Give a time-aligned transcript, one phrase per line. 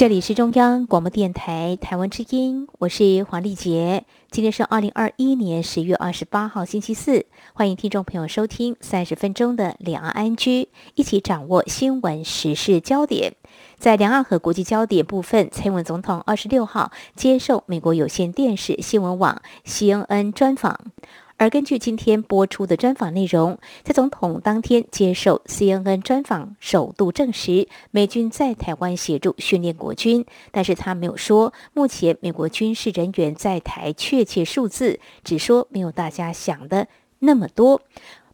[0.00, 4.06] 这里是中央广播电台台湾之音，我是黄丽杰。
[4.30, 7.26] 今天是二零二一年十月二十八号，星期四。
[7.52, 13.34] 欢迎听众朋友收听三十分钟的两岸安居一起掌握新闻时事焦点。
[13.76, 20.80] 在两岸和国际焦点部分，蔡英文总统二十六号接受美国有线电视新闻网 CNN 专访。
[21.40, 36.88] 而根据今天播出的专访内容，蔡总统当天接受 CNN 专访，首度证实美军在台湾协助训练国军，但是他没有说目前美国军事人员在台确切数字，只说没有大家想的
[37.20, 37.80] 那么多。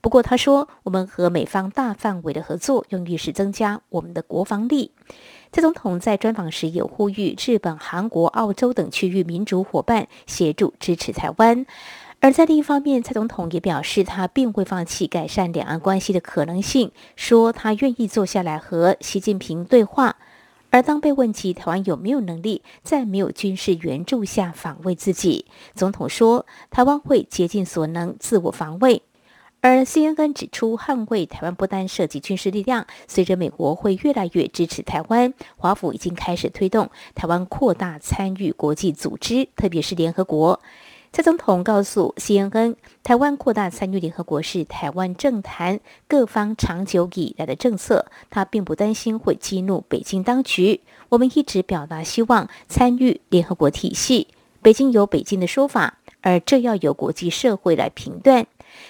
[0.00, 4.90] 不过他说，我们和美方大范围的合作，用意是增加我们的国防力。
[5.52, 11.66] 蔡总统在专访时也呼吁日本、韩国、澳洲等区域民主伙伴协助支持台湾。
[12.26, 20.16] 而在另一方面，蔡总统也表示，他并未放弃改善两岸关系的可能性，说他愿意坐下来和习近平对话。
[20.70, 29.02] 而当被问及台湾有没有能力在没有军事援助下防卫自己，总统说，台湾会竭尽所能自我防卫。
[29.60, 40.60] 而 CNN 指出，捍卫台湾不单涉及军事力量，随着美国会越来越支持台湾，华府已经开始推动台湾扩大参与国际组织，特别是联合国。
[41.16, 50.82] 蔡总统告诉 CNN，台湾扩大参与联合国是台湾政坛各方长久以来的政策，他并不担心会激怒北京当局。
[51.08, 54.28] 我们一直表达希望参与联合国体系，
[54.60, 58.46] 北京有北京的说法，而这要由国际社会来评断。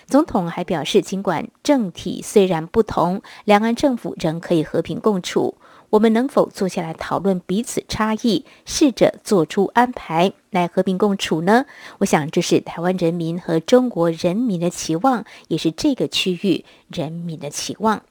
[0.07, 5.55] 总统还表示，尽管政体虽然不同，两岸政府仍可以和平共处。
[5.91, 11.67] 我们能否坐下来讨论彼此差异，试着做出安排来和平共处呢？
[11.99, 18.03] 我想这是台湾人民和中国人民的期望，也是这个区域人民的期望。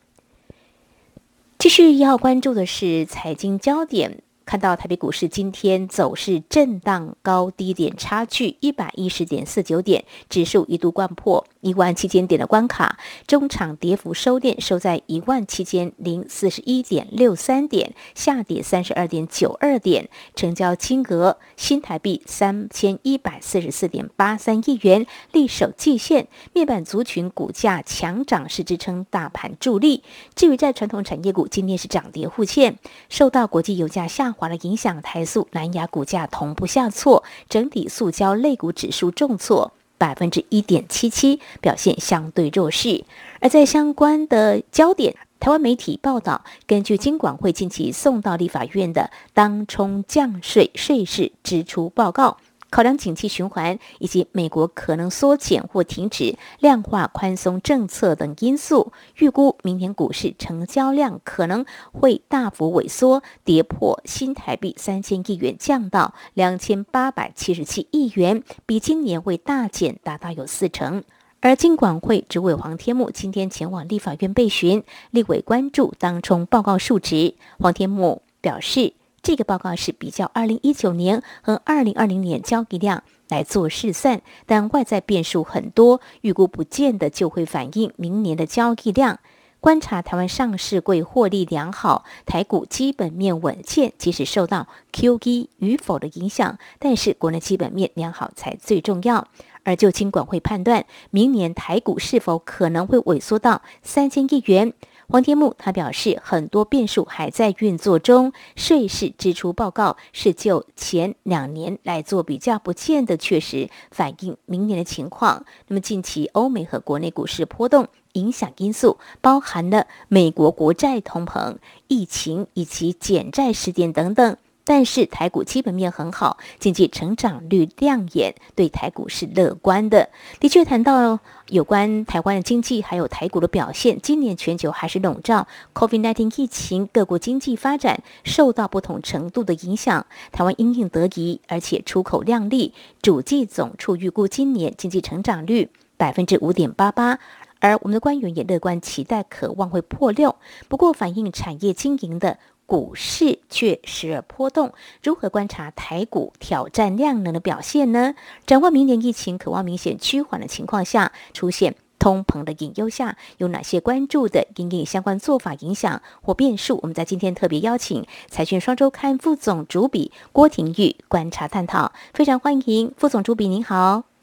[1.57, 4.21] 继续要关注的是财经焦点。
[4.45, 26.27] 看到台北股市今天走势震荡，高低点差距一百一十点四九点，指数一度掼破一万七千点的关卡，中场跌幅收敛，收在一万七千零四十一点六三点，下跌三十二点九二点，成交金额新台币三千一百四十四点八三亿元，力守季线。
[26.53, 30.03] 面板族群股价强涨是支撑大盘助力。
[30.35, 32.77] 至于在传统产业股，今天是涨跌互现，
[33.09, 43.03] 受到国际油价下滑的影响，台塑、南亚股价同步下挫，整体塑胶类股指数重挫百分之一点七七，表现相对弱势。
[43.39, 52.37] 而在相关的焦点，台湾媒体报道，根据金管会近期送到立法院的当冲降税税事支出报告。
[52.75, 71.05] 考量景气循环以及美国可能缩减或停止量化宽松政策等因素，预估明年股市成交量可能会大幅萎缩，跌破新台币三千亿元，降到两千八百七十七亿元，比今年会大减达到有四成。
[71.39, 78.91] 而金管会主委黄天牧今天前往立法院备询，立委关注当冲报告数值，黄天牧表示。
[79.25, 89.17] 这个报告是比较二零一九年和二零二零年交易量来做试算，但外在变数很多，预估不见得就会反映明年的交易量。
[89.59, 99.27] 观察台湾上市柜获利良好，台股基本面稳健，即使受到 QE 与否的影响，但是国内基本面良好才最重要。
[99.63, 104.73] 而就金管会判断，明年台股是否可能会萎缩到三千亿元？
[105.07, 115.45] 黄天木他表示，很多变数还在运作中，税事支出报告是就前两年来做比较，不见得确实反映明年的情况。
[115.67, 124.37] 那么近期欧美和国内股市波动影响因素，包含了美国国债通膨、疫情以及减债事件等等。
[124.67, 130.09] 但是台股基本面很好，经济成长率亮眼，对台股是乐观的。
[130.39, 131.19] 的确谈到
[131.49, 140.03] 有关台湾的经济还有台股的表现，今年全球还是笼罩 COVID-19 疫情，各国经济发展受到不同程度的影响。
[140.31, 142.73] 台湾因应得宜，而且出口亮丽，
[143.03, 147.19] 主计总处预估今年经济成长率百分之五点八八，
[147.59, 150.35] 而我们的官员也乐观期待，渴望会破六。
[150.67, 152.39] 不过反映产业经营的。
[152.65, 154.73] 股市却时而波动，
[155.03, 158.15] 如何观察台股挑战量能的表现呢？
[158.45, 166.79] 展望明年疫情渴望明显趋缓的情况下，出现通膨的隐忧下，有哪些关注的因应相关做法影响或变数？
[166.81, 174.14] 我们在今天特别邀请财讯双周刊副总主笔郭廷玉观察探讨，非常欢迎副总主笔，您好。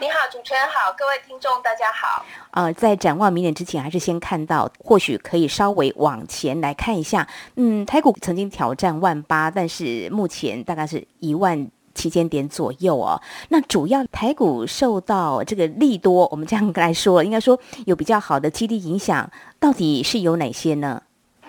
[0.00, 2.24] 你好，主持人好，各位听众大家好。
[2.50, 7.26] 呃，在展望明年之前，还是先看到，或许可以稍微往前来看一下。
[7.56, 11.70] 嗯，台股曾经挑战万八，但是目前大概是一万。
[11.94, 19.28] 七千点左右哦，那主要台股受到这个利多，我们这样来说，应该说有比较好的激励影响，
[19.58, 21.02] 到底是有哪些呢？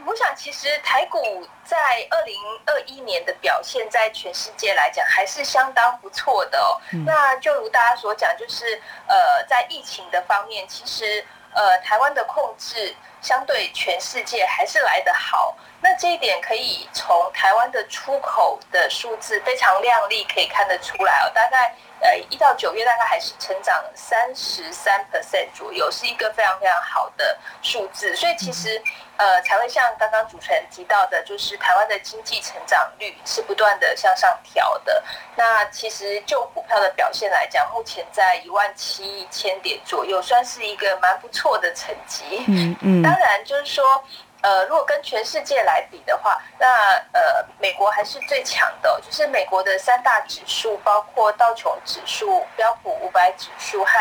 [0.09, 1.77] 我想，其实台股在
[2.09, 2.35] 二零
[2.65, 6.81] 二一年的表现，在全世界来讲还是相当不错的哦。
[6.91, 11.23] 嗯、那就如大家所讲，就是呃，在疫情的方面，其实
[11.53, 15.55] 呃，台湾的控制相对全世界还是来得好。
[15.81, 21.31] 那这一点可以从台湾的出口的数字非常亮丽，可以看得出来哦。
[21.33, 28.13] 大概呃一到九月大概还是成长三十三 percent 左右，是一个非常非常好的数字。
[28.13, 28.81] 所以其实
[29.15, 35.01] 呃才会像刚刚主持人提到的，就是台湾的经济成长率是不断的向上调的。
[35.37, 42.43] 那其实就股票的表现来讲，目前在一万七千点左右，算是一个蛮不错的成绩。
[42.49, 44.03] 嗯嗯， 当然就是说。
[44.41, 46.65] 呃，如果跟全世界来比的话，那
[47.11, 53.91] 呃，美国还是最强的，就是美国的三大指数，包括道琼指数、标普五百指数和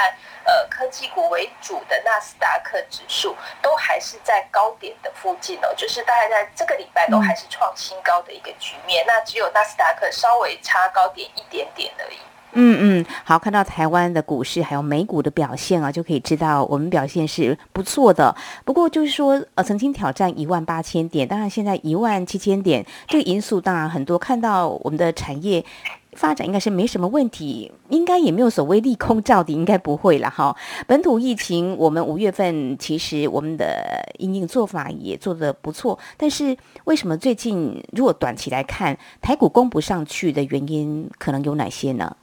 [0.44, 9.04] 呃科技股为主的纳斯达克指数，都还是在高点的附近哦，就是大概在这个礼拜都还是创新高的一个局面。
[9.08, 12.19] 那只有纳斯达克稍微差高点一点点而已。
[12.54, 18.34] 嗯嗯，好，看到台湾的股市还有美股的表现啊，就可以知道我们表现是不错的。
[18.64, 24.18] 不过就是说，呃，曾经挑战一万八千点，当然现在一万七千点，这个因素当然很多。
[24.18, 25.64] 看到我们的产业
[26.12, 30.56] 发展应该是没什么问题，应该也没有所谓利空照底，应该不会了哈。
[30.86, 42.16] 本土疫情，我们五月份其实我们的因应做法也做得不错，但是为什么最近如果短期来看，台股攻不上去的原因，可能有哪些呢？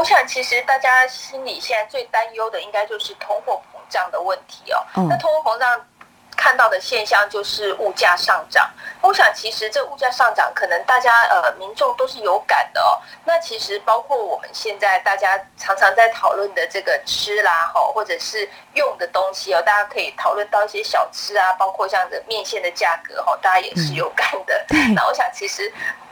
[0.00, 4.82] 我想，其实大家心里现在最担忧的，应该就是通货膨胀的问题哦。
[5.10, 5.86] 那通货膨胀
[6.34, 8.70] 看到的现象就是物价上涨。
[9.02, 12.96] 我想，其实这物价上涨，可能大家呃民众都是有感的哦。
[13.26, 24.64] 那其实包括我们现在大家常常在讨论的这个吃啦，哈，或者是用的东西哦，大家可以讨论到一些小吃啊，包括像这面线的价格哈，大家也是有感的。
[24.94, 25.70] 那我想，其实。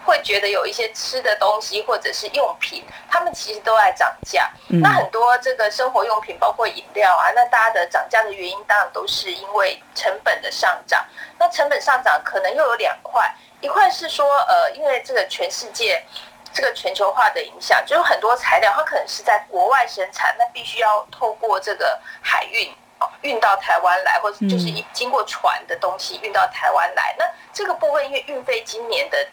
[0.09, 4.51] 会觉得有一些吃的东西或者是用品，他们其实都在涨价。
[4.83, 11.07] 那很多这个生活用品，包括饮料啊，那大家的涨价的原因，当然都是因为成本的上涨。
[11.39, 16.03] 那成本上涨可能又有两块，一块是说，呃，因为这个全世界
[16.55, 22.75] 这个全球化的影响，就是很多材料它可能是在国外生产，那必须要透过这个海运。
[23.23, 29.27] 运到台湾来，或者就是经过船的东西运到台湾来，那这个部分因为运费今年的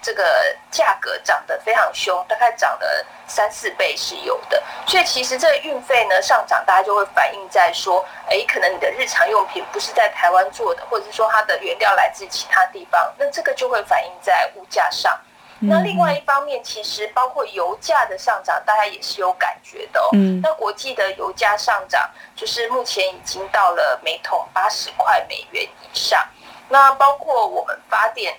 [0.00, 15.18] 这个价格涨得非常凶，大概涨了三四倍是有的，所以其实这个运费呢上涨，大家就会反映在说，哎，可能你的日常用品不是在台湾做的，或者是说它的原料来自其他地方，那这个就会反映在物价上。
[15.64, 20.08] 那另外一方面，其实包括油价的上涨，大家也是有感觉的哦。
[20.12, 20.40] 嗯。
[20.42, 26.26] 那国际的油价上涨，就是目前已经到了每桶八十块美元以上。
[26.68, 28.34] 那包括我们发电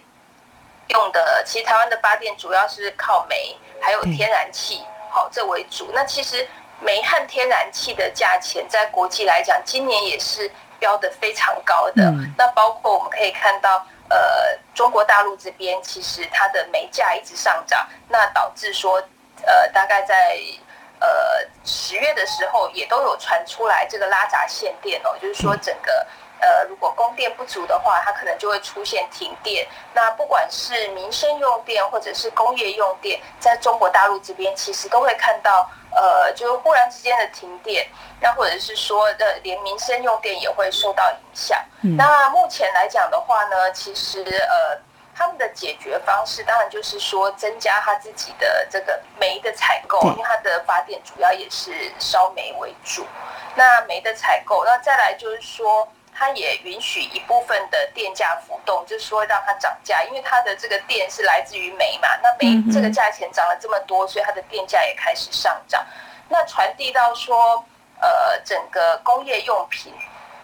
[0.89, 5.91] 用的，其实台湾的发电主要是靠煤，还有天然气，好，这为主。
[5.93, 6.47] 那其实
[6.81, 12.13] 煤和天然气的价钱，在国际来讲，今年也是标的非常高的。
[12.37, 13.85] 那包括我们可以看到。
[14.13, 19.01] 呃，中国大陆这边其实它的煤价一直上涨，那导致说，
[19.43, 20.37] 呃，大概在
[20.99, 21.09] 呃
[21.65, 26.05] 十月的时候也都有传出来这个拉闸限电哦，就是说整个
[26.43, 29.65] 呃如果供电不足的话，它可能就会出现停电。
[29.93, 35.69] 那不管是民生用电或者是工业用电，在中国大陆这边其实都会看到。
[35.95, 37.87] 呃，就是忽然之间的停电，
[38.19, 41.63] 那或者是说呃连民生用电也会受到影响。
[41.83, 41.95] 嗯。
[41.95, 44.75] 那目前来讲的话呢，其实呃，
[45.15, 53.05] 他们的解决方式当然就是说增加他自己的这个煤的采购，因为它的发电主要也是烧煤为主。
[53.53, 55.87] 那煤的采购，那再来就是说。
[56.15, 65.85] 它也允许一部分的电价浮动，就是说让它涨价，因为它的这个电是来自于煤嘛，那煤这个价钱涨了这么多，所以它的电价也开始上涨。
[66.29, 67.63] 那传递到说，
[67.99, 69.93] 呃，整个工业用品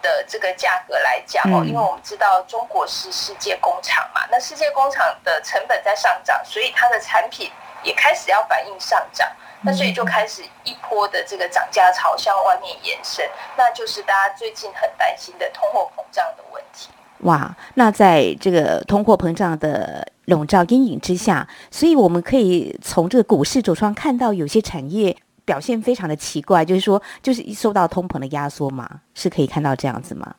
[0.02, 7.50] 的这个价格来讲哦，因为我们知道中国是世界工厂嘛，那世界工厂的成本在上涨，所以它的产品
[7.82, 9.30] 也开始要反映上涨。
[9.62, 16.88] 那所以就开始一波的这个涨价潮向外面延伸，那就是大家最近很担心的通货膨胀的问题。
[17.20, 25.14] 哇，那在这个通货膨胀的笼罩阴影之下，所以我们可以从这个股市走窗看到有些产业
[25.44, 30.34] 表现非常的奇怪，就是说，就是受到通膨的压缩嘛，是可以看到这样子吗？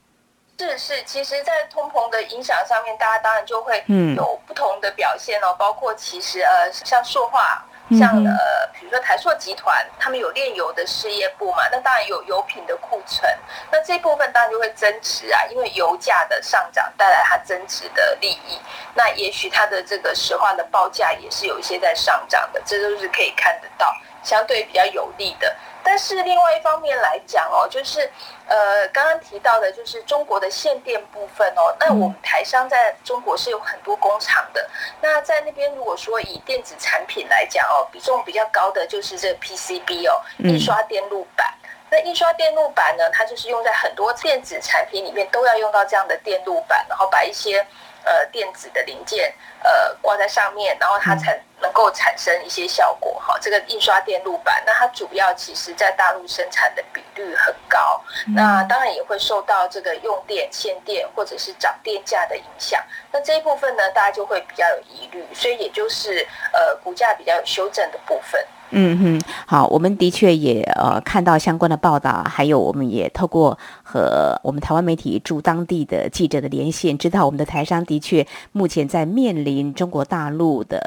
[0.57, 3.83] 是是，其实，在通膨的影响上面，大家当然就会
[4.15, 5.47] 有不同的表现哦。
[5.49, 7.65] 嗯、包括其实呃，像塑化，
[7.97, 13.29] 像呃，比如说台硕集团，他们有炼油的事业部嘛，那当然有油品的库存，
[13.71, 18.59] 那这部分当然就会增值啊，因为油价的上涨带来它增值的利益。
[18.93, 25.55] 那也许它的这个石化的报价也是有一些在上涨的，这都是可以看得到，相对比较有利的。
[25.83, 28.07] 但是另外一方面来讲哦，就是
[28.47, 31.75] 呃刚刚提到的，就是中国的限电部分哦。
[31.79, 34.69] 那我们台商在中国是有很多工厂的。
[35.01, 41.51] 那在那边如果说以电子产品来讲哦，比重比较高的就是这个 PCB 哦，印刷电路板。
[41.89, 47.65] 那印刷电路板呢，它就是用在很多电子产品里面都要用到这样的电路板，然后把一些
[48.03, 51.41] 呃电子的零件呃挂在上面，然后它才。
[51.61, 58.01] 能够产生一些效果哈，这个印刷电路板，那它主要其实在大陆生产的比率很高，
[58.35, 68.43] 那当然也会受到这个用电限电或者是涨电价的影响，那这一部分呢，大家就会比较有疑虑，所以也就是呃股价比较有修正的部分。
[68.73, 73.59] 嗯哼，好，我们的确也呃看到相关的报道，还有我们也透过
[73.91, 80.79] 和我们台湾媒体驻当地的记者的连线，知道我们的台商的确目前在面临中国大陆的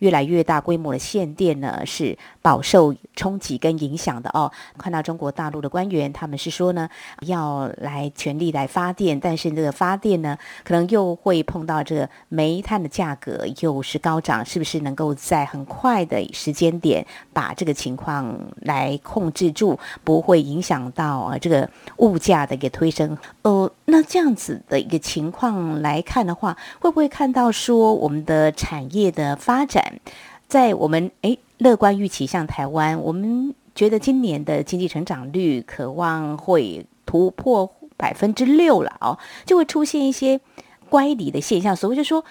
[0.00, 4.52] 越来越大规模的限电呢，是饱受冲击跟影响的哦。
[4.76, 6.86] 看到中国大陆的官员，他们是说呢，
[7.22, 17.06] 要来全力来发电，但是这个发电呢，可能又会碰到这个煤炭的价格又是高涨，是不是能够在很快的时间点？
[17.32, 21.66] 把这个情况来控制住，不会影响到啊这个
[21.96, 23.16] 物价的一个推升。
[23.42, 30.00] 哦，那这样子的一个情况来看的话，会不会看到说我们的产业的发展，
[30.48, 40.40] 在我们诶乐观预期，像台湾，我们觉得今年的经济成长率渴望会突破百分之六了哦，就会出现一些
[40.88, 41.74] 乖离的现象。
[41.74, 42.24] 所谓就说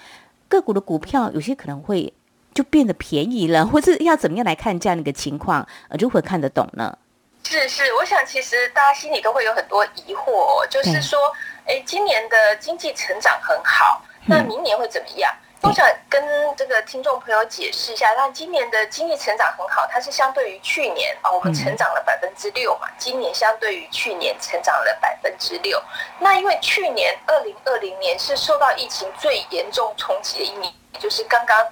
[0.48, 2.12] 个股的股票有些可能会。
[2.54, 5.66] 就变得便宜了，或是要怎么样来看这样的一个情况？
[5.88, 6.98] 呃，如何看得懂呢？
[7.44, 11.18] 是是，我想其实大家心里都会有很多疑惑哦，就是说，
[11.66, 15.30] 哎，今年的经济成长很好，那明年会怎么样？
[15.32, 16.20] 嗯我想跟
[16.56, 22.88] 这个听众朋友解释一下，那今年的经济成长很好，它是相对于去年啊，我们成长了百分之六嘛。
[22.98, 25.80] 今年相对于去年成长了百分之六，
[26.18, 31.64] 那因为去年二零二零年是受到疫情最严重冲击的一年，就是刚刚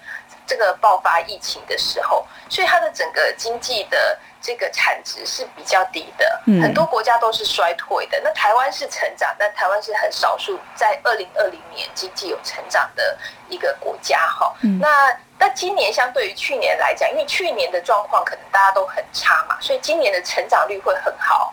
[0.47, 4.17] 这个爆发疫情的时候，所以它的整个经济的。
[4.43, 8.19] 这个产值是比较低的，很多国家都是衰退的。
[8.25, 13.19] 那台湾是成长，但台湾是很少数在二零二零年经济有成长的
[13.51, 14.55] 一个国家哈。
[14.81, 21.53] 那那今年相对于去年来讲，因为去年的状况可能大家都很差嘛，所以今年的成长率会很好。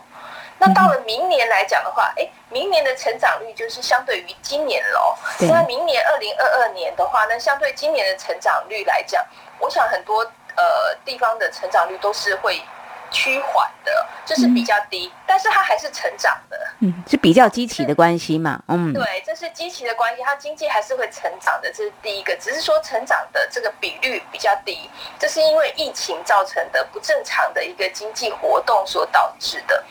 [0.57, 5.13] 那到了明年来讲的话，哎，明年的成长率就是相对于今年喽。
[5.39, 9.21] 那明年二零二二年的话，那相对今年的成长率来讲，
[9.59, 10.23] 我想很多
[10.55, 12.61] 呃地方的成长率都是会。
[13.11, 29.83] 趋缓的，就是比较低，嗯、但是它还是成长的，嗯，是比较积极的关系嘛，嗯，对，这是积极的关系，它经济还是会成长的，这是第一个，只是说成长的这个比率比较低，这是因为疫情造成的不正常的一个经济活动所导致的，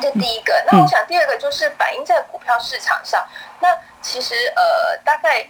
[0.00, 0.62] 这第一个。
[0.70, 3.26] 那我想第二个就是反映在股票市场上，
[3.60, 3.68] 那
[4.00, 5.46] 其实呃大概。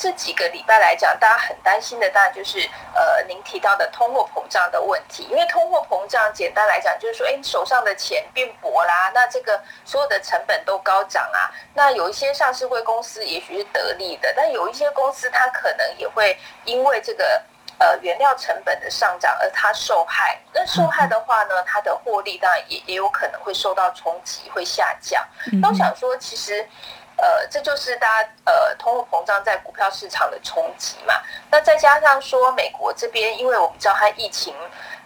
[0.00, 2.58] 这几个礼拜来讲，大家很担心的当然就是
[2.94, 5.24] 呃，您提到的通货膨胀的问题。
[5.24, 11.52] 因为通货膨胀，简单来讲就是说，哎，你手上的钱变薄啦，那这个所有的成本都高涨啊。
[11.74, 17.38] 那有一些上市会公司也许是得利的，但有一些公司它可能也会因为这个
[17.76, 20.40] 呃原料成本的上涨而它受害。
[20.54, 25.22] 那受害的话呢，它的获利当然也也有可能会受到冲击，会下降。
[25.60, 26.66] 那我想说，其实。
[27.20, 31.14] 呃，这就是大家呃通货膨胀在股票市场的冲击嘛。
[31.50, 34.54] 那再加上说美国这边，因为我们知道它疫情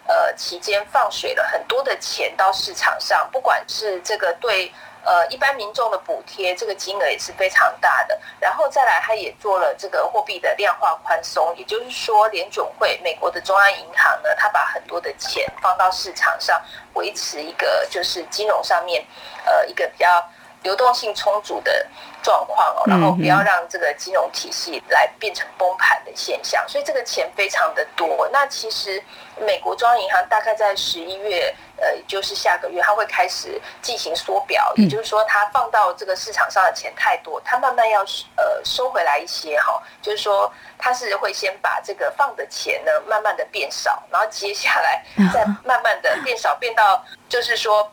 [0.07, 4.71] 呃期间放水了很多的钱到市场上，不管是这个对
[5.03, 8.17] 呃一般民众的补贴，这个金额也是非常大的。
[8.39, 16.61] 然后再来，它也做了这个货币的量化宽松，也就是说联准会美国的中央银行呢，它把很多的钱放到市场上，
[16.93, 19.05] 维持一个就是金融上面
[19.43, 20.25] 呃一个比较。
[20.65, 21.87] 流动性充足的
[22.23, 28.27] 状况哦，然后不要让这个金融体系来变成崩盘的现象，所以这个钱非常的多。
[28.33, 29.01] 那其实
[29.39, 38.01] 美国中央银行大概在十一月，呃，就是下个月，它会开始进行缩表，也就是说，它放到这个市场上的钱太多，它慢慢要
[38.35, 47.87] 呃收回来一些哈，就是说，它是会先把这个放的钱呢慢慢的变少，然后接下来再慢慢的变少，变到就是说。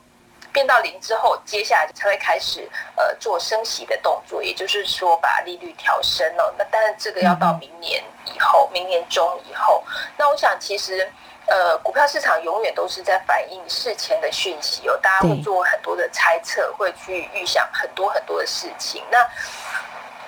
[0.53, 6.55] 变到零之后，接下来才会开始呃做升息的动作，也就是说把利率调升了。
[6.59, 9.83] 那但是这个要到明年以后，明年中以后。
[10.17, 11.11] 那我想其实
[11.47, 19.03] 呃股票市场永远都是在反映事前的讯息，有大家会做很多的猜测，会去预想很多很多的事情。
[19.11, 19.27] 那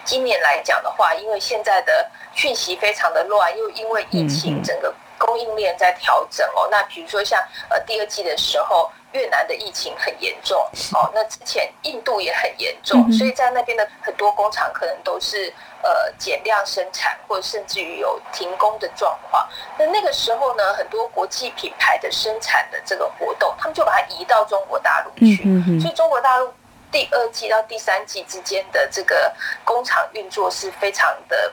[0.04, 4.93] 今年来讲的话，因为现在的讯息非常的乱，又因为疫情整个
[5.25, 6.69] 供应链在调整哦。
[6.71, 7.40] 那比如说像
[7.71, 8.90] 呃第二季的时候。
[9.14, 10.59] 越南的疫情很严重
[10.93, 19.49] 哦，那之前印度也很严重，所以在那边的很多工厂可能都是呃减量生产，或者甚至于有停工的状况。
[19.78, 25.45] 那那个时候呢，很多国际品牌的生产的这个活动，他们就把它移到中国大陆去，
[25.81, 26.52] 所以中国大陆
[26.90, 31.52] 第二季到第三季之间的这个工厂运作是非常的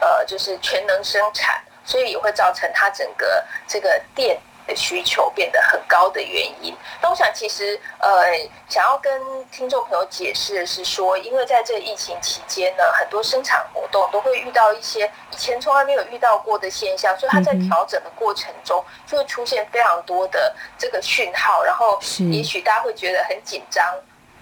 [0.00, 4.38] 呃，就是全能生产，所以也会造成它整个这个电。
[4.66, 8.24] 的需求变得很高的原因，那我想其实呃，
[8.68, 22.00] 想要跟听众朋友解释的是说，因为在这个疫情期间呢，很多生产活动都会遇到一些以前从来没有遇到过的现象，所以它在调整的过程中就会出现非常多的这个讯号，然后
[22.32, 23.94] 也许大家会觉得很紧张。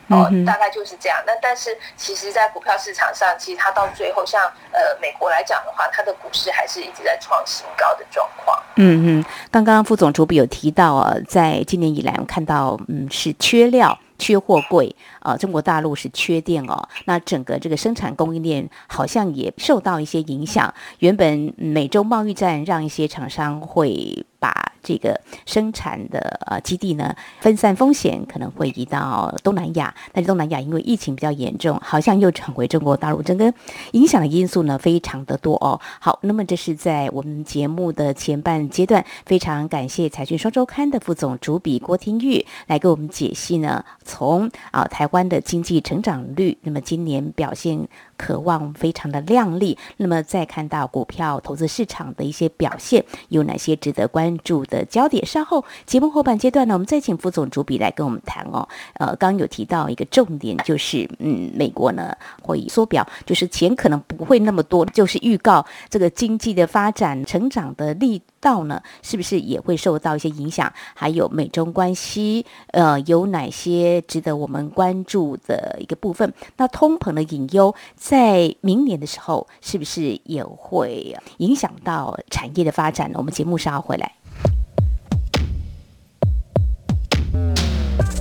[0.09, 1.19] 哦，大概就是这样。
[1.27, 4.43] 那但是，其实，在股票市场上，其实它到最后，像
[4.73, 8.59] 呃美国来讲的话，它的股市还是一直在创新高的状况。
[8.77, 13.99] 嗯嗯，刚刚副总主笔有提到啊，在今年以来，我看到嗯是缺料。
[14.17, 20.73] 缺货柜啊，中国大陆是缺电哦，那整个这个生产供应链好像也受到一些影响。
[21.01, 29.95] 原本美洲贸易战让一些厂商会把这个生产的呃基地呢分散风险，可能会移到东南亚。
[30.13, 33.51] 但是东南亚因为疫情比较严重，好像又成为中国大陆整个
[33.93, 35.81] 影响的因素呢非常的多哦。
[35.99, 43.83] 好，那么这是在我们节目的前半阶段，非常感谢财讯双周刊的副总主笔郭听玉来给我们解析呢。
[44.05, 49.77] 从啊台湾的经济成长率，那么今年表现渴望非常的亮丽。
[49.97, 55.25] 那么再看到股票投资市场的一些表现，有哪些值得关注的焦点？
[55.25, 58.69] 稍后节目后半阶段呢，我们再请副总主笔来跟我们谈哦。
[58.95, 70.71] 呃，刚刚有提到一个重点，就是嗯，美国呢会缩表，就是钱可能不会那么多，就是预告这个经济的发展成长的力道呢，是不是也会受到一些影响？
[70.95, 76.31] 还有美中关系，呃，有哪些值得我们关注的一个部分？
[76.59, 83.15] 那通膨的隐忧，在明年的时候，是不是也会影响到产业的发展呢？
[83.17, 84.13] 我们节目稍后回来。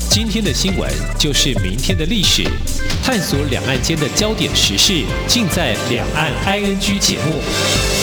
[0.09, 0.87] 今天的新闻
[1.19, 2.43] 就是明天的历史，
[3.03, 8.02] 探索两岸间的焦点时事，尽在《两岸 ING》节目。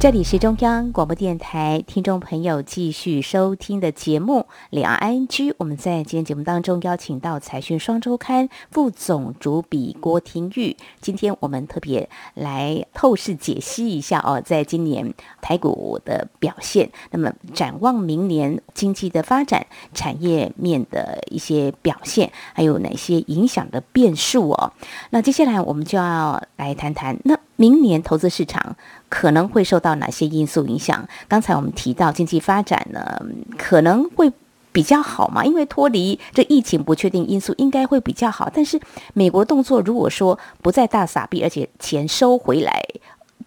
[0.00, 5.28] 这里是中央广播电台听众朋友继续收听的节目《两岸 ING》。
[5.58, 10.74] 我们在今天节目当中邀请到财讯双周刊副总主笔郭廷玉。
[11.02, 16.90] 今天我们特别来透视解析一下哦，在今年台股的表现。
[17.10, 24.72] 那么展望明年经济的发展、产业面的一些表现，还有哪些影响的变数哦？
[25.10, 27.38] 那接下来我们就要来谈谈那。
[27.56, 28.74] 明年投资市场
[29.10, 31.06] 可能会受到哪些因素影响？
[31.28, 33.20] 刚才我们提到经济发展呢，
[33.58, 34.32] 可能会
[34.72, 38.48] 比较好嘛，因为脱离这疫情不确定因素，应该会比较好。
[38.54, 38.80] 但是
[39.12, 42.80] 美国动作如果说不再大撒币，而且钱收回来，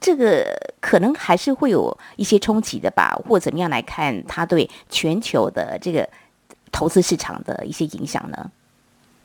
[0.02, 0.45] 这个
[0.82, 3.17] 可能还是会有一些冲击的吧？
[3.28, 6.08] 或怎么样来看它对全球的这个
[6.73, 8.52] 投资市场的一些影响呢？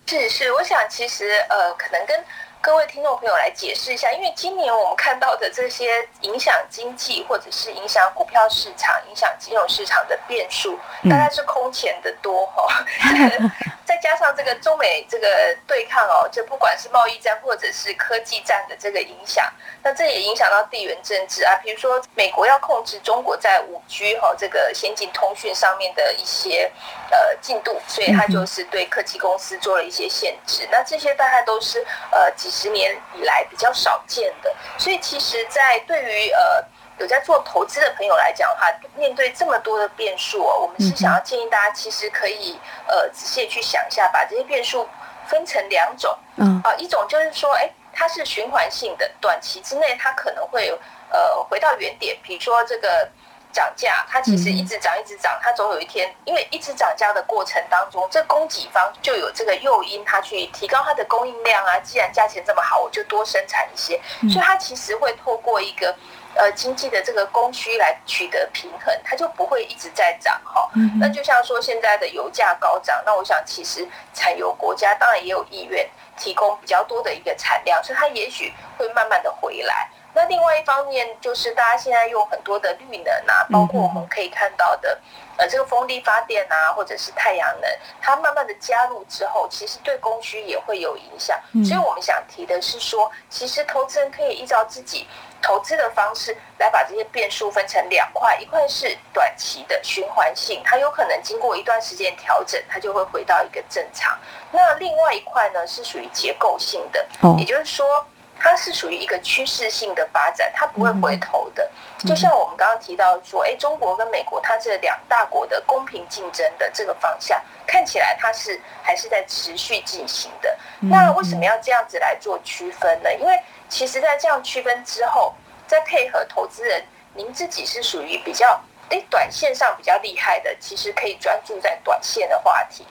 [0.07, 2.17] 是是，我想其实呃，可能跟。
[2.61, 12.85] 各位听众朋友，来解释一下，因为今年我们看到的这些影响经济或者是影响股票市场、影响金融市场的变数，大概是空前的多哈。
[13.87, 19.51] 再加上这个中美这个对抗哦，这不管是贸易战或者是科技战的这个影响，
[19.83, 21.55] 那这也影响到地缘政治啊。
[21.63, 26.71] 比如说，美国要控制中国在五 G 哈这个先进通讯上面的一些
[27.11, 30.69] 呃进度，所以它就是对科技公司做了一些限制。
[30.71, 32.31] 那这些大概都是呃。
[32.49, 36.65] 几十年以来比较少见的，所以其实，在对于呃
[36.99, 44.89] 有在做投资的朋友来讲的话，面对这么多的变数哦，我们是想要建议大家，其实可以呃仔细去想一下，把这些变数
[45.27, 46.17] 分成两种。
[46.37, 50.71] 嗯啊，一种就是说，哎，它是循环性的，短期之内它可能会
[51.11, 53.07] 呃回到原点，比如说这个。
[53.53, 61.79] 涨价，它其实一直涨，一直涨，它总有一天，因为一直涨价的过程当中，这供给方就有这个诱因，它去提高它的供应量啊。
[61.81, 65.95] 既然价钱这么好，我就多生产一些，所以它其实会透过一个
[66.35, 70.71] 呃经济的这个供需来取得平衡，它就不会一直在涨哈。
[71.01, 79.89] 那就像说现在的油价高涨，那我想其实产油国家当然也有意愿提供比较多的一个产量，所以它也许会慢慢的回来。
[80.15, 84.99] 那另外一方面，就是大家现在用很多的绿能啊，包括我们可以看到的，
[85.37, 91.39] 呃，这个风力发电啊，或者是太阳能，它慢慢的加入之后，其实对供需也会有影响。
[91.65, 95.07] 所以我们想提的是说，其实投资人可以依照自己
[95.41, 104.19] 投资的方式来把这些变数分成两块，一块是短期的循环性，它有可能经过一段时间调整，它就会回到一个正常。
[104.51, 107.07] 那另外一块呢，是属于结构性的，
[107.39, 108.05] 也就是说。
[108.41, 111.71] 它是属于一个趋势性的发展，它不会回头的。
[111.99, 120.57] 就像我们刚刚提到说，哎，中国跟美国，它这两大国的公平竞争的这个方向，看起来它是还是在持续进行的。
[120.81, 123.13] 那为什么要这样子来做区分呢？
[123.15, 125.35] 因为其实，在这样区分之后，
[125.67, 132.87] 再配合投资人，您自己是属于比较哎短线上比较厉害的，其实可以专注在短线的话题。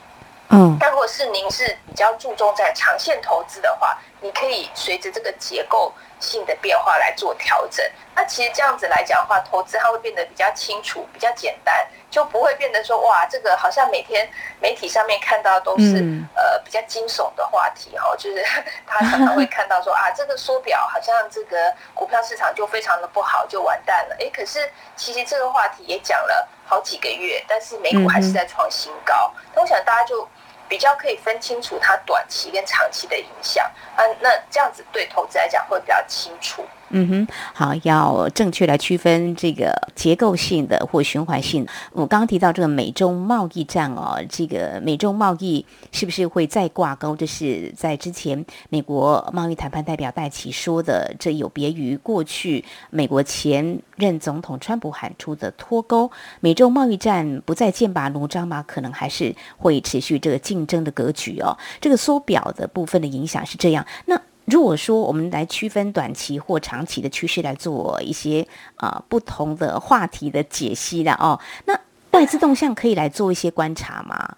[0.50, 7.84] 嗯，但如果是您是比较注重在长线投资的话，你可以随着这个结构性的变化来做调整。
[8.14, 14.26] 那其实这样子来讲的话，投资它会变得比较清楚、比较简单，就不会变得说哇，这个好像每天
[14.58, 18.42] 媒体上面看到都是、嗯、呃比较惊悚的话题哈，就是
[18.86, 24.16] 他常常会看到说啊，这个缩表好像这个股票市场就非常的不好，就完蛋了。
[24.18, 29.30] 哎，可是其实这个话题也讲了好几个月，但是美股还是在创新高。
[29.54, 30.26] 那、嗯、我想大家就。
[30.68, 33.64] 比较可以分清楚它短期跟长期的影响
[33.96, 36.64] 啊，那这样子对投资来讲会比较清楚。
[36.90, 41.66] 嗯哼，好，要正确来区分这个结构性的或循环性。
[41.92, 47.14] 我刚刚提到这个美中贸易战哦，这个美中贸易是不是会再挂钩？
[47.14, 56.10] 这是在之前美国贸易谈判代表戴琪说的，这有别于过去美国前任总统川普喊出的脱钩。
[56.40, 58.64] 美中贸易战不再剑拔弩张吗？
[58.66, 61.56] 可能还是会持续这个竞争的格局哦。
[61.80, 63.84] 这个缩表的部分的影响是这样。
[64.06, 71.78] 那如果说我们来区分短期或长期的趋势来做一些啊、呃、不同的话题的解析了哦，那
[72.12, 74.36] 外资动向可以来做一些观察吗？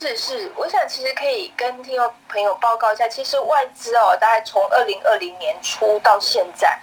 [0.00, 6.78] 是是，我想其实可以跟听众朋友报告一下，其实外资哦，大概从二零二零年初到现在。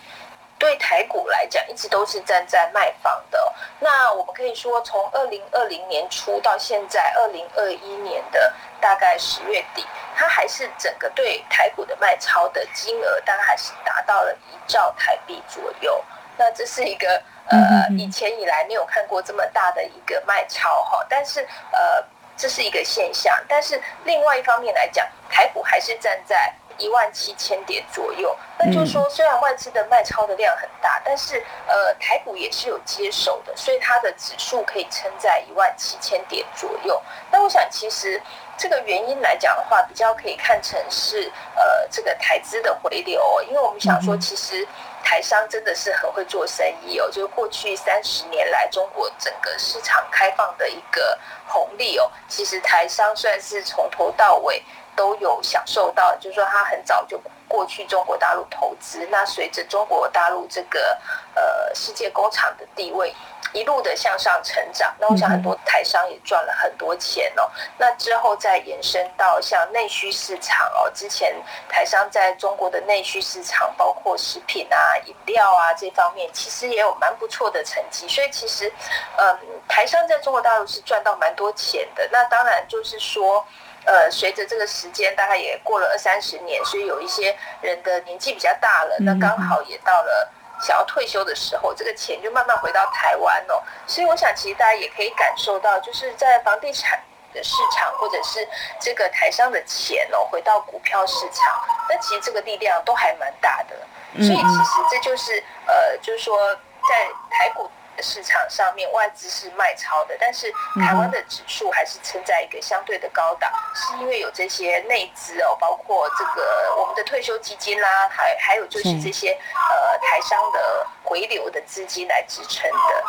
[0.58, 3.54] 对台股来讲，一直都是站在卖方的。
[3.80, 16.04] 那我们可以说，从二零二零年初到现在二零二一年的大概十月底，它还是整个对台股的卖超的金额，大概还是达到了一兆台币左右。
[16.38, 21.06] 那这是一个呃，以前以来没有看过这么大的一个卖超哈。
[21.10, 22.04] 但是呃，
[22.36, 23.36] 这是一个现象。
[23.48, 26.54] 但是另外一方面来讲，台股还是站在。
[26.78, 37.02] 一万七千点左右，那就是说，虽然外资的卖超的量很大，但是呃，台股也是有接手的，所以它的指数可以撑在一万七千点左右。
[37.32, 38.22] 那我想，其实
[38.58, 44.68] 这个原因来讲的话，比较可以看成是呃，这个台资的回流，因为我们想说，其实
[45.06, 54.62] 台商真的是很会做生意哦，就是过去三十年来中国整个市场开放的一个红利哦，其实台商算是从头到尾。
[54.98, 60.98] 都有享受到，就是说他很早就过去中国大陆投资，那随着中国大陆这个
[61.34, 63.14] 呃世界工厂的地位
[63.56, 67.50] 一路的向上成长，那我想很多台商也赚了很多钱哦。
[67.78, 71.34] 那之后再延伸到像内需市场哦，之前
[71.70, 78.06] 台商在中国的内需市场，包括食品啊、饮料啊这方面，其实也有蛮不错的成绩。
[78.10, 78.72] 所以其实，
[79.18, 79.40] 嗯，
[79.70, 82.08] 台商在中国大陆是赚到蛮多钱的。
[82.12, 83.46] 那当然就是说。
[83.88, 90.28] 呃，随着这个时间，大概也过了二三十年，所以有一些人的年纪比较大了，那刚好也到了
[90.62, 93.62] 想要退休的时候，这个钱就慢慢回到台湾哦。
[93.88, 97.00] 所以我想，其实大家也可以感受到，就是在房地产
[97.34, 98.48] 的市场，或者是
[98.80, 103.76] 这个台商的钱哦，回到股票市场，那其实这个力量都还蛮大的。
[104.18, 106.54] 所以其实这就是呃，就是说
[106.88, 107.70] 在台股。
[108.02, 123.04] 市场上面外资是卖超的，但是台湾的指数还是撑在一个相对的高档，是因为有这些内资哦，包括这个我们的退休基金啦，还还有就是这些呃台商的回流的资金来支撑的。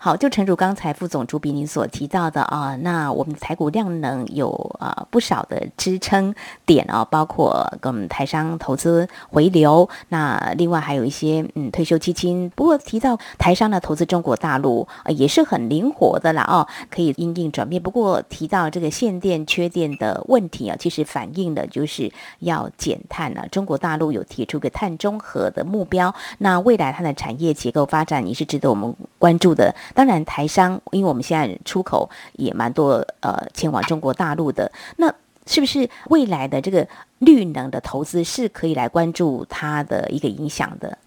[0.00, 6.32] 好，就诚如刚才副总主笔您所提到的啊，那我们的台股量能有啊不少的支撑
[6.64, 12.48] 点啊，包括跟我们台商投资回流，那另外还有一些嗯退休基金。
[12.54, 17.82] 不过提到台商的投资中国大陆，呃，也是很灵活的啦哦，可以因应转变。
[17.82, 22.08] 不过提到这个限电缺电的问题啊，其实反映的就是
[22.38, 23.48] 要减碳了。
[23.48, 29.74] 中国大陆有提出个碳中和的目标，那未来它的产业结构发展也是值得我们关注的。
[29.94, 35.12] 当然，台商，因为我们现在出口也蛮多，呃，前往中国大陆的，那
[35.46, 36.86] 是不是未来的这个
[37.18, 40.98] 绿能的投资是可以来关注它的一个影响的？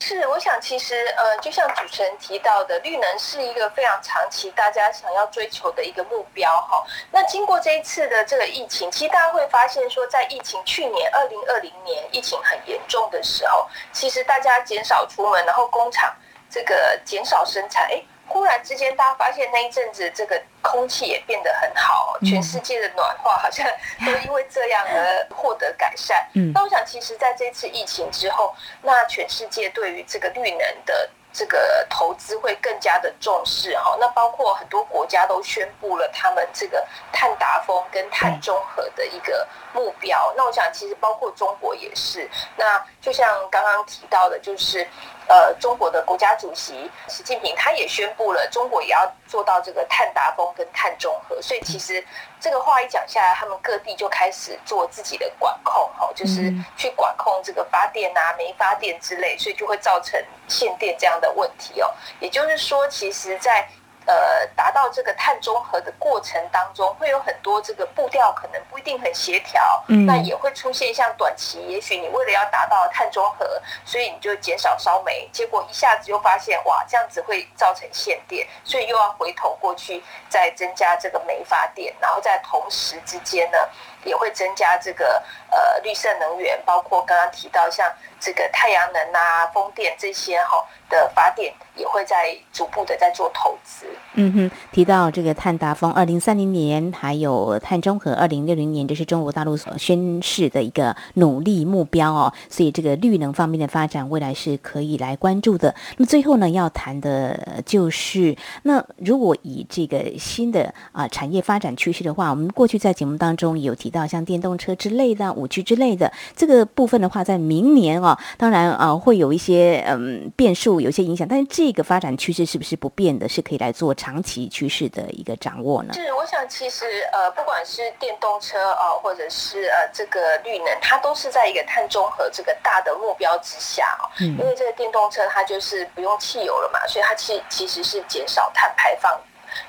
[0.00, 6.84] 是，我想其实，呃，就像主持人提到的，绿能是一个非常长期大家想要追求的一个目标哈。
[7.10, 16.12] 那经过这一次的这个疫情，其实大家会发现说，在疫情去年二零二零年疫情很严重的时候，其实大家减少出门，然后工厂
[16.54, 18.00] 这个减少生产，哎。
[18.26, 23.66] 忽然之间，大家发现那一阵子这个空气也变得很好，全世界的暖化好像
[24.04, 26.26] 都因为这样而获得改善。
[26.54, 33.94] 那我想，其实在这次疫情之后，那全世界对于这个绿能的这个投资会更加的重视哈。
[34.00, 40.32] 那包括很多国家都宣布了他们这个碳达峰跟碳中和的一个目标。
[40.34, 42.28] 那我想，其实包括中国也是。
[42.56, 44.88] 那就像刚刚提到的，就是。
[45.26, 51.40] 呃，中国的国家主席习近平他也宣布了，中国也要做到这个碳达峰跟碳中和。
[51.40, 52.04] 所以其实
[52.38, 61.90] 这个话一讲下来，他们各地就开始做自己的管控，哈，就是去管控这个发电啊、煤发电之类，所以就会造成限电这样的问题哦。
[62.20, 63.66] 也就是说，其实，在
[64.06, 83.58] 呃，达到这个碳中和的过程当中，会有很多这个步调可能不一定很协调，嗯，那也会出现像短期，也许你为了要达到碳中和，所以你就减少烧煤，结果一下子又发现哇，这样子会造成限电，所以又要回头过去再增加这个煤发电，然后在同时之间呢，
[84.04, 87.90] 也会增加这个呃绿色能源，包括刚刚提到像
[88.24, 90.56] 这个太阳能啊、风电这些哈
[90.88, 93.84] 的发电，也会在逐步的在做投资。
[94.14, 102.32] 嗯哼，提到这个碳达峰二零三零年，还有碳中和二零六零年，这是中国大陆所宣示的一个努力目标哦。
[102.48, 105.74] 所以这个绿能方面的发展，未来是可以来关注的。
[105.98, 125.94] 那么最后呢，要谈的就是，那如果以这个新的啊、产业发展趋势的话，我们过去在节目当中有提到像电动车之类的、五 G 之类的这个部分的话，在明年哦，当然啊、呃、会有一些嗯变数，有些影响，但是这个发展趋势是不是不变的，是可以来做长期趋势的一个掌握呢？
[125.94, 134.10] 是，我想其实呃，不管是电动车啊、呃，或者是呃这个绿能，它都是在一个碳中和这个大的目标之下哦。
[134.20, 134.36] 嗯。
[134.38, 139.12] 因为这个电动车它就是不用汽油了嘛，所以它其其实是减少碳排放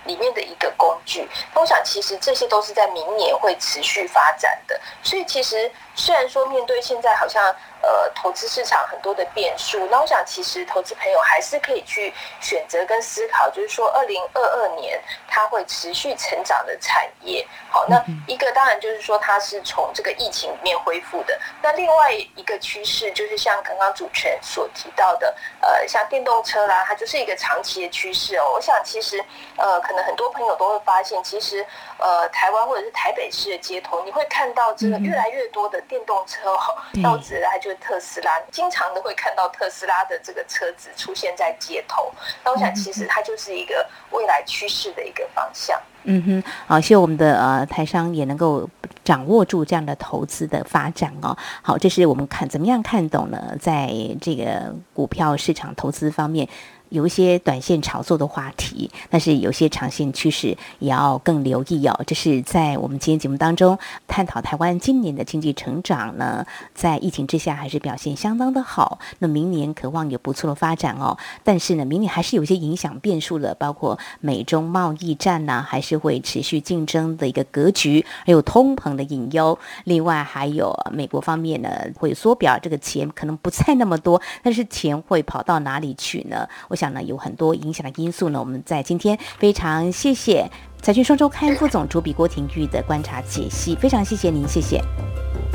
[0.06, 1.28] 里面的一个工具。
[1.54, 4.80] 那我想其实这些都是在明年会持续发展的。
[5.04, 7.56] 所以其实虽然说面对现在好像。
[7.82, 17.46] 呃，投资市场很多的变数，那我想其实投资朋友还是可以去选择跟思考，就是说二零二二年它会持续成长的产业。
[17.70, 21.40] 好，那一个当然就是说它是从这个疫情里面恢复的。
[21.62, 28.50] 那另外一个趋势就是像刚刚主持人所提到的，呃，像电动车啦，它就是一个长期的趋势哦。
[28.56, 29.24] 我想其实
[29.58, 31.64] 呃，可能很多朋友都会发现，其实
[32.00, 37.76] 呃，台湾或者是台北市的街头，你会看到真的越来越多的电动车哦，到此来就是。
[37.86, 42.12] 特斯拉经常都会看到特斯拉的这个车子出现在街头，
[42.44, 45.80] 那我想其实它就是一个未来趋势的一个方向。
[46.06, 48.68] 嗯哼，好，希望我们的呃台商也能够
[49.04, 51.38] 掌握住这样的投资的发展哦。
[51.62, 53.56] 好，这是我们看怎么样看懂呢？
[53.60, 56.48] 在这个股票市场投资方面。
[56.96, 62.00] 有一些短线炒作的话题，但是有些长线趋势也要更留意哦。
[62.08, 63.78] 这是在我们今天节目当中
[64.08, 69.00] 探讨台湾今年的经济成长呢，在疫情之下还是表现相当的好。
[69.20, 71.18] 那明年渴望有不错的发展哦。
[71.44, 79.58] 但是呢，明年还是有一些影响变数的，包括美中贸易战呢、还是会持续竞争的一个格局，还有通膨的隐忧。
[79.84, 86.48] 另外还有美国方面呢，会缩表，这个钱可能不再那么多，但是钱会跑到哪里去呢？
[86.70, 88.40] 我想呢，有很多影响的因素呢。
[88.40, 90.50] 我们在今天非常谢谢
[90.82, 94.82] 财讯双周刊副总主笔郭廷玉的观察解析，非常谢谢您，谢谢，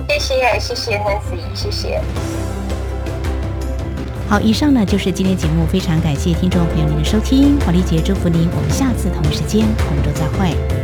[0.08, 2.00] 谢谢，谢谢 Nancy，谢谢。
[4.28, 10.79] 好，以上呢就是今天节目，非常感谢听众朋友您的收听，黄丽杰祝福您，我们下次同一时间空中再会。